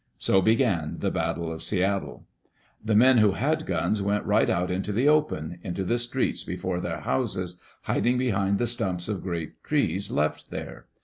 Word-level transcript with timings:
So 0.17 0.41
began 0.41 0.95
the 0.97 1.11
battle 1.11 1.51
of 1.51 1.61
Seattle. 1.61 2.25
The 2.83 2.95
men 2.95 3.19
who 3.19 3.33
had 3.33 3.67
guns 3.67 4.01
went 4.01 4.25
right 4.25 4.49
out 4.49 4.71
into 4.71 4.91
the 4.91 5.07
open— 5.07 5.59
Into 5.63 5.83
the 5.83 5.99
streets 5.99 6.43
before 6.43 6.79
their 6.79 7.01
houses, 7.01 7.59
hiding 7.83 8.17
behind 8.17 8.57
the 8.57 8.65
stumps 8.65 9.07
of 9.07 9.21
great 9.21 9.63
trees 9.63 10.09
left 10.09 10.49
there. 10.49 10.87